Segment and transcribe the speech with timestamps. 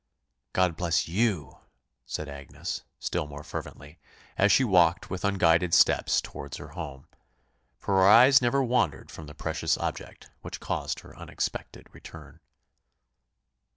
[0.53, 1.59] "God bless you!"
[2.07, 3.99] said Agnes, still more fervently,
[4.35, 7.05] as she walked with unguided steps towards her home;
[7.77, 12.39] for her eyes never wandered from the precious object which caused her unexpected return.